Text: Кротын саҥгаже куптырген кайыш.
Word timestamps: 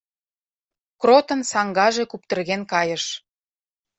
Кротын 1.01 1.41
саҥгаже 1.51 2.03
куптырген 2.11 2.61
кайыш. 2.71 3.03